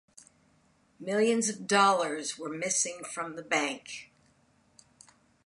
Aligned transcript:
Millions 0.99 1.47
of 1.47 1.67
dollars 1.67 2.35
were 2.35 2.49
missing 2.49 3.03
from 3.03 3.35
the 3.35 3.43
bank. 3.43 4.11